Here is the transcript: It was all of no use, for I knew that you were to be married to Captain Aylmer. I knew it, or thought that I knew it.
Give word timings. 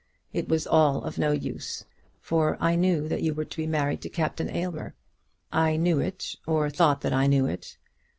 It 0.33 0.49
was 0.49 0.65
all 0.65 1.03
of 1.03 1.19
no 1.19 1.31
use, 1.31 1.85
for 2.21 2.57
I 2.59 2.73
knew 2.73 3.07
that 3.07 3.21
you 3.21 3.35
were 3.35 3.45
to 3.45 3.57
be 3.57 3.67
married 3.67 4.01
to 4.01 4.09
Captain 4.09 4.49
Aylmer. 4.49 4.95
I 5.53 5.75
knew 5.75 5.99
it, 5.99 6.37
or 6.47 6.71
thought 6.71 7.01
that 7.01 7.13
I 7.13 7.27
knew 7.27 7.45
it. 7.45 7.77